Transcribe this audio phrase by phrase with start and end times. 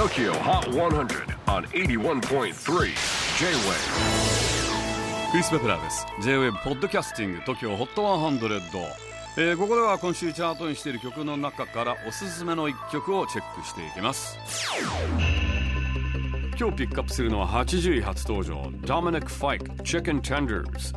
[0.00, 2.54] TOKYO HOT 100 on 81.3
[3.38, 5.30] J-WAVE.
[5.30, 6.06] クリス・ベプラーです。
[6.22, 8.60] J-WAVE ポッドキャスティング TOKYO HOT 100、
[9.36, 14.38] えー、ここでは今週チャートにしている曲の中からおすすめの一曲をチェックしていきます。
[16.58, 20.94] 今日ピックアップするのは80位初登場 Dominic Fike Chicken Tenders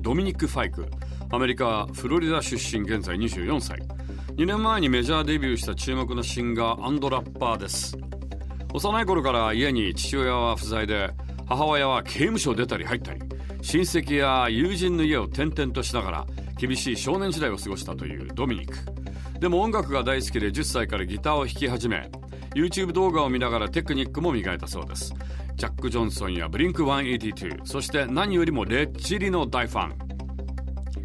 [0.00, 0.86] ドミニク・ファイク
[1.32, 3.80] アメリカフロリダ出身現在24歳
[4.38, 7.98] 2年前にメジャーデビューした注目のシンガーラッパーです。
[8.72, 11.10] 幼い頃から家に父親は不在で
[11.48, 13.20] 母親は刑務所を出たり入ったり
[13.62, 18.76] 親戚や友人の家を転々としながら厳しい少年時代を過ごしたというドミニク。
[19.40, 22.08] でも音楽が大好きで10歳からギターを弾き始め
[22.54, 25.12] YouTube 動画を見ながらテクニックも磨いたそうです。
[25.56, 30.07] ジャック・ジョンソンやブリンク182そして何よりもレッチリの大ファン。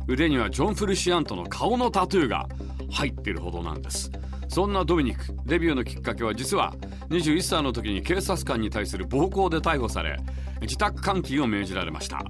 [0.08, 2.48] 腕にはジョン・フルシアントの顔のタトゥーが
[2.92, 4.12] 入ってるほどなんです。
[4.50, 6.76] そんなドミニクデビューのきっかけは実は
[7.10, 10.20] 21歳の時に警察官に対する暴行で逮捕され
[10.62, 12.22] 自宅監禁を命じられました。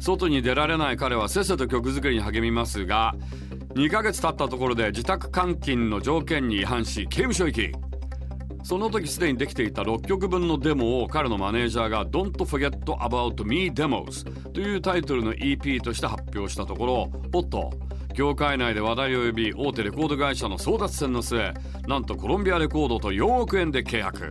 [0.00, 3.14] 外に出られない彼はせっせと曲作りに励みますが
[3.74, 7.91] 2ヶ月経ったところで自宅監禁の条件に違反し刑務所行き。
[8.62, 17.70] その時すでにできていた6曲分のデモを彼のマネージャーが Don't Forget About Me Demos というタイトルの EP として発表したところおっと
[18.14, 21.52] 業界内で話題を呼び大手レコード会社の争奪戦の末
[21.88, 24.30] なんとコロンビアレコードと4億円で契約。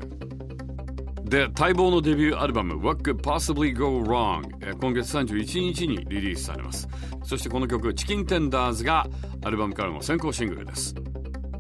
[1.24, 4.42] で待望のデビューアルバム What Could Possibly Go Wrong
[4.82, 6.88] 今月31日にリリースされます。
[7.24, 9.08] そしてこの曲チキンテンダーズが
[9.44, 10.94] アルバムからの先行シングルです。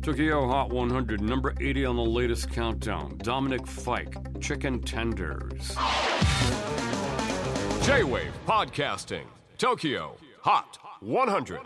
[0.02, 3.20] Tokyo Hot 100 number 80 on the latest countdown.
[3.20, 5.76] Dominic Fike Chicken Tenders.
[7.84, 9.26] J-Wave Podcasting
[9.60, 11.60] Tokyo Hot 100